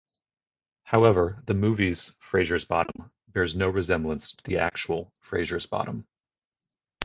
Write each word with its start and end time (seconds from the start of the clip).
However, 0.81 1.43
the 1.45 1.53
movie's 1.53 2.17
Fraziers 2.27 2.67
Bottom 2.67 3.11
bears 3.27 3.55
no 3.55 3.69
resemblance 3.69 4.31
to 4.31 4.43
the 4.45 4.57
actual 4.57 5.13
Fraziers 5.23 5.67
Bottom. 5.69 6.07